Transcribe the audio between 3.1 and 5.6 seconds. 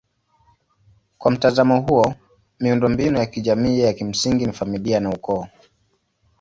ya kijamii ya kimsingi ni familia na ukoo.